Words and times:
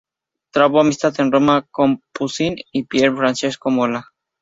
Trabó 0.49 0.81
amistad 0.81 1.13
en 1.19 1.31
Roma 1.31 1.67
con 1.69 2.01
Poussin 2.11 2.55
y 2.71 2.85
Pier 2.85 3.15
Francesco 3.15 3.69
Mola. 3.69 4.07